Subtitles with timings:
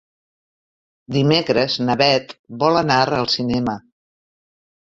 [1.17, 3.77] Dimecres na Beth vol anar al cinema.